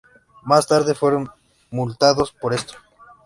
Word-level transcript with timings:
Más 0.41 0.65
tarde 0.65 0.95
fueron 0.95 1.29
multados 1.69 2.31
por 2.31 2.55
esto. 2.55 2.73